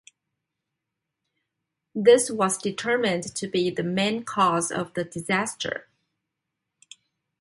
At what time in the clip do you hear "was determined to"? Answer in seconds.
2.31-3.45